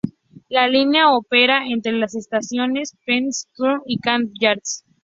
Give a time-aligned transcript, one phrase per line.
[0.49, 4.83] La línea opera entre las estaciones Penn Station y Camden Yards.